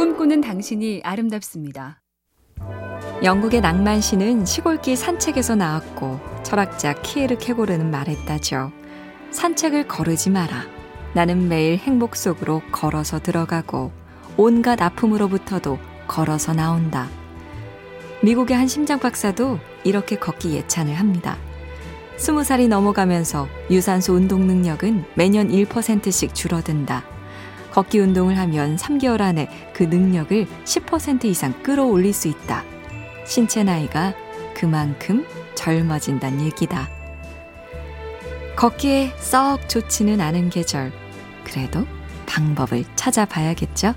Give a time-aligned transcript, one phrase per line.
[0.00, 2.00] 꿈꾸는 당신이 아름답습니다.
[3.22, 8.72] 영국의 낭만 시는 시골길 산책에서 나왔고 철학자 키에르 케고르는 말했다죠.
[9.30, 10.64] 산책을 거르지 마라.
[11.12, 13.92] 나는 매일 행복 속으로 걸어서 들어가고
[14.38, 17.06] 온갖 아픔으로부터도 걸어서 나온다.
[18.22, 21.36] 미국의 한 심장 박사도 이렇게 걷기 예찬을 합니다.
[22.16, 27.19] 스무 살이 넘어가면서 유산소 운동 능력은 매년 1%씩 줄어든다.
[27.72, 32.64] 걷기 운동을 하면 3개월 안에 그 능력을 10% 이상 끌어올릴 수 있다.
[33.24, 34.14] 신체 나이가
[34.54, 36.88] 그만큼 젊어진단 얘기다.
[38.56, 40.92] 걷기에 썩 좋지는 않은 계절.
[41.44, 41.86] 그래도
[42.26, 43.94] 방법을 찾아봐야겠죠?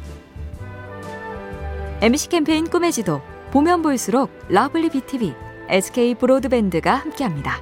[2.02, 5.34] MBC 캠페인 꿈의 지도 보면 볼수록 러블리 BTV,
[5.70, 7.60] SK 브로드밴드가 함께합니다.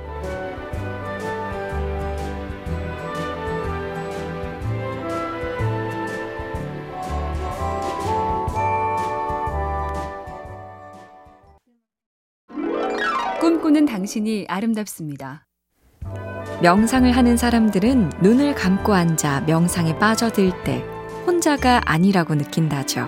[13.72, 15.46] 꿈꾸는 당신이 아름답습니다.
[16.62, 20.84] 명상을 하는 사람들은 눈을 감고 앉아 명상에 빠져들 때
[21.26, 23.08] 혼자가 아니라고 느낀다죠.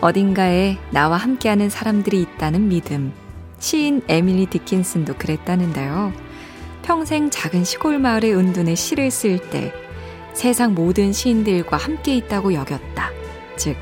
[0.00, 3.12] 어딘가에 나와 함께하는 사람들이 있다는 믿음.
[3.60, 6.12] 시인 에밀리 디킨슨도 그랬다는데요.
[6.82, 9.72] 평생 작은 시골 마을의 은둔에 시를 쓸 때
[10.32, 13.10] 세상 모든 시인들과 함께 있다고 여겼다.
[13.56, 13.76] 즉,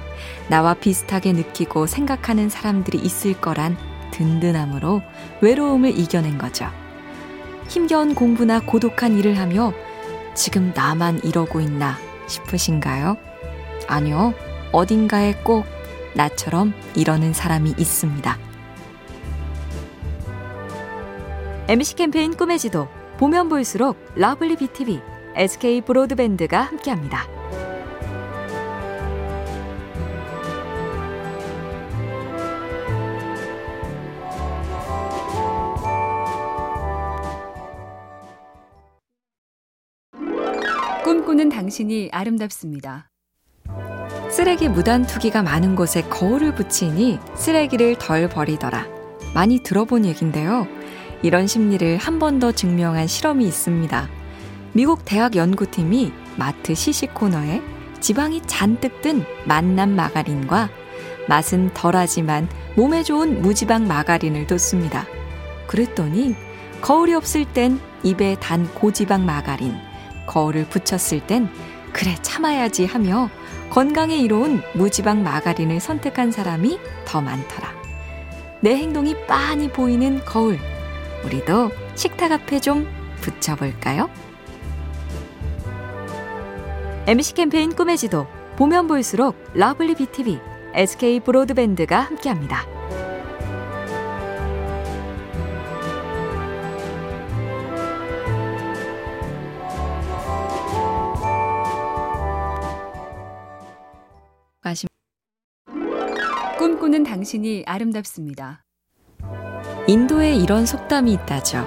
[0.49, 3.77] 나와 비슷하게 느끼고 생각하는 사람들이 있을 거란
[4.11, 5.03] 든든함으로
[5.41, 6.67] 외로움을 이겨낸 거죠.
[7.69, 9.73] 힘겨운 공부나 고독한 일을 하며
[10.35, 11.97] 지금 나만 이러고 있나
[12.29, 13.17] 싶으신가요?
[13.89, 14.35] 아니요.
[14.73, 15.65] 어딘가에 꼭
[16.15, 18.39] 나처럼 이러는 사람이 있습니다.
[21.69, 25.01] MBC 캠페인 꿈의 지도 보면 볼수록 러블리 BTV,
[25.35, 27.36] SK 브로드밴드가 함께합니다.
[41.07, 43.09] 꿈꾸는 당신이 아름답습니다.
[44.29, 48.89] 쓰레기 무단 투기가 많은 곳에 거울을 붙이니 쓰레기를 덜 버리더라.
[49.33, 50.67] 많이 들어본 얘긴데요.
[51.23, 54.09] 이런 심리를 한 번 더 증명한 실험이 있습니다.
[54.73, 57.63] 미국 대학 연구팀이 마트 시식 코너에
[58.01, 60.71] 지방이 잔뜩 든 만남 마가린과
[61.29, 65.07] 맛은 덜하지만 몸에 좋은 무지방 마가린을 뒀습니다.
[65.69, 66.35] 그랬더니
[66.81, 69.73] 거울이 없을 땐 입에 단 고지방 마가린,
[70.27, 71.49] 거울을 붙였을 땐
[71.93, 73.31] 그래 참아야지 하며
[73.71, 77.75] 건강에 이로운 무지방 마가린을 선택한 사람이 더 많더라.
[78.61, 80.59] 내 행동이 빤히 보이는 거울.
[81.25, 82.87] 우리도 식탁 앞에 좀
[83.21, 84.11] 붙여볼까요?
[87.07, 88.27] MBC 캠페인 꿈의 지도
[88.57, 90.41] 보면 볼수록 러블리 BTV,
[90.75, 92.67] SK 브로드밴드가 함께합니다.
[106.97, 108.65] 꿈꾸는 당신이 아름답습니다.
[109.87, 111.59] 인도에 이런 속담이 있다죠.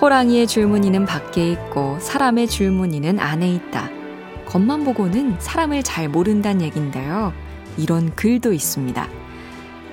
[0.00, 3.88] 호랑이의 줄무늬는 밖에 있고 사람의 줄무늬는 안에 있다.
[4.44, 7.32] 겉만 보고는 사람을 잘 모른다는 얘긴데요.
[7.78, 9.08] 이런 글도 있습니다.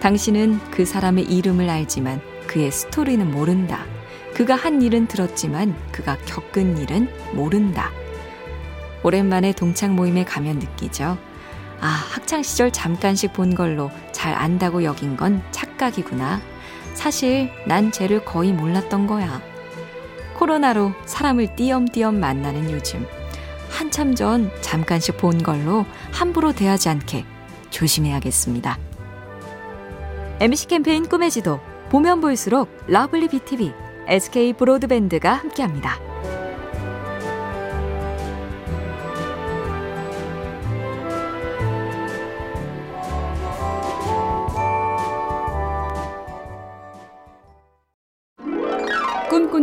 [0.02, 3.86] 당신은 그 사람의 이름을 알지만 그의 스토리는 모른다.
[4.34, 7.92] 그가 한 일은 들었지만 그가 겪은 일은 모른다.
[9.03, 11.18] 오랜만에 동창 모임에 가면 느끼죠.
[11.85, 16.41] 아, 학창시절 잠깐씩 본 걸로 잘 안다고 여긴 건 착각이구나.
[16.96, 19.40] 사실 난 쟤를 거의 몰랐던 거야.
[20.35, 23.06] 코로나로 사람을 띄엄띄엄 만나는 요즘.
[23.69, 27.24] 한참 전 잠깐씩 본 걸로 함부로 대하지 않게
[27.69, 28.79] 조심해야겠습니다.
[30.39, 31.59] MBC 캠페인 꿈의 지도
[31.90, 33.72] 보면 볼수록 러블리 BTV,
[34.07, 36.14] SK 브로드밴드가 함께합니다.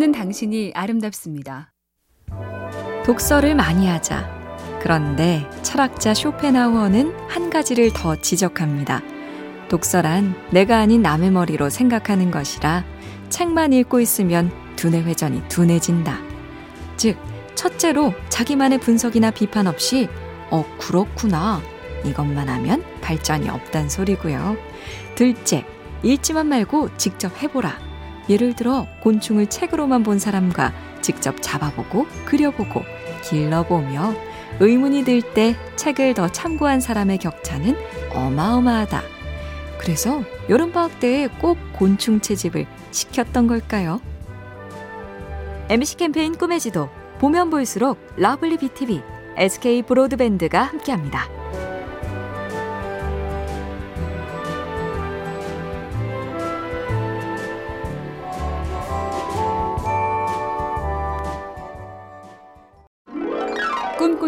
[0.02, 1.72] 꿈꾸는 당신이 아름답습니다.
[3.06, 4.28] 독서를 많이 하자.
[4.82, 9.00] 그런데 철학자 쇼펜하우어는 한 가지를 더 지적합니다.
[9.68, 12.84] 독서란 내가 아닌 남의 머리로 생각하는 것이라
[13.28, 16.18] 책만 읽고 있으면 두뇌 회전이 둔해진다.
[16.96, 17.16] 즉,
[17.54, 20.08] 첫째로 자기만의 분석이나 비판 없이
[20.50, 21.62] 어, 그렇구나.
[22.04, 24.56] 이것만 하면 발전이 없단 소리고요.
[25.14, 25.64] 둘째,
[26.02, 27.91] 읽지만 말고 직접 해보라.
[28.28, 32.82] 예를 들어 곤충을 책으로만 본 사람과 직접 잡아보고 그려보고
[33.24, 34.14] 길러보며
[34.60, 37.76] 의문이 들 때 책을 더 참고한 사람의 격차는
[38.14, 39.02] 어마어마하다.
[39.78, 44.00] 그래서 여름방학 때에 꼭 곤충 채집을 시켰던 걸까요?
[45.68, 46.88] MBC 캠페인 꿈의 지도
[47.18, 49.00] 보면 볼수록 러블리 BTV,
[49.36, 51.26] SK 브로드밴드가 함께합니다.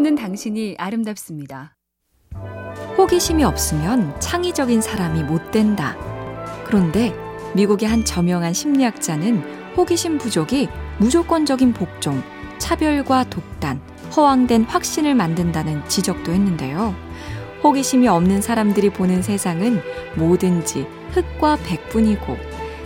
[0.05, 1.75] 꿈꾸는 당신이 아름답습니다.
[2.99, 5.97] 호기심이 없으면 창의적인 사람이 못 된다.
[6.67, 7.15] 그런데
[7.55, 10.69] 미국의 한 저명한 심리학자는 호기심 부족이
[10.99, 12.23] 무조건적인 복종,
[12.59, 13.81] 차별과 독단,
[14.15, 16.95] 허황된 확신을 만든다는 지적도 했는데요.
[17.62, 19.81] 호기심이 없는 사람들이 보는 세상은
[20.17, 22.37] 뭐든지 흙과 백분이고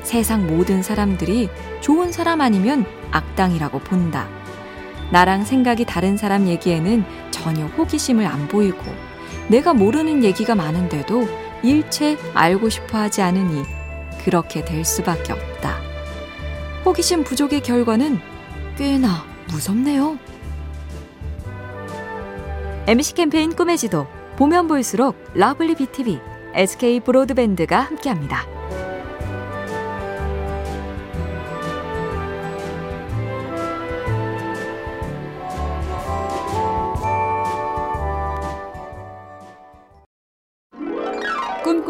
[0.05, 1.51] 세상 모든 사람들이
[1.81, 4.38] 좋은 사람 아니면 악당이라고 본다.
[5.11, 8.79] 나랑 생각이 다른 사람 얘기에는 전혀 호기심을 안 보이고
[9.49, 11.27] 내가 모르는 얘기가 많은데도
[11.63, 13.63] 일체 알고 싶어 하지 않으니
[14.25, 15.77] 그렇게 될 수밖에 없다.
[16.85, 18.21] 호기심 부족의 결과는
[18.77, 20.19] 꽤나 무섭네요.
[22.87, 24.07] MBC 캠페인 꿈의 지도
[24.37, 26.21] 보면 볼수록 러블리 BTV,
[26.55, 28.58] SK 브로드밴드가 함께합니다.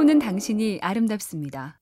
[0.08, 1.78] 꿈꾸는 당신이 아름답습니다.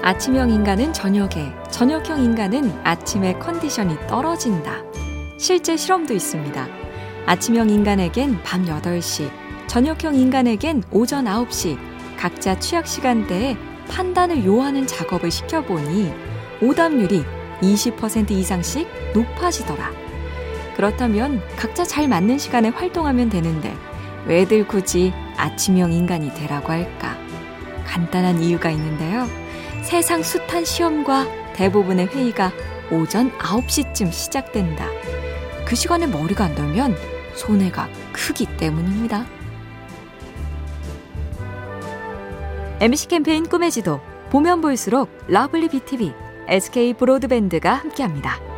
[0.00, 4.82] 아침형 인간은 저녁에, 저녁형 인간은 아침에 컨디션이 떨어진다.
[5.38, 6.66] 실제 실험도 있습니다.
[7.26, 9.30] 아침형 인간에겐 밤 8시,
[9.66, 11.76] 저녁형 인간에겐 오전 9시,
[12.16, 13.58] 각자 취약 시간대에
[13.90, 16.10] 판단을 요하는 작업을 시켜보니
[16.62, 17.24] 오답률이
[17.60, 19.90] 20% 이상씩 높아지더라.
[20.76, 23.76] 그렇다면 각자 잘 맞는 시간에 활동하면 되는데
[24.26, 27.16] 왜들 굳이 아침형 인간이 되라고 할까?
[27.86, 29.26] 간단한 이유가 있는데요.
[29.82, 32.52] 세상 숱한 시험과 대부분의 회의가
[32.90, 34.86] 오전 9시쯤 시작된다.
[35.66, 36.96] 그 시간에 머리가 안 돌면
[37.34, 39.26] 손해가 크기 때문입니다.
[42.80, 46.12] MC 캠페인 꿈의 지도 보면 볼수록 러블리 BTV,
[46.48, 48.51] SK 브로드밴드가 함께합니다.